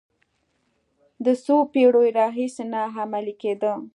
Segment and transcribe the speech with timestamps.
[1.25, 3.73] د څو پېړیو راهیسې نه عملي کېده.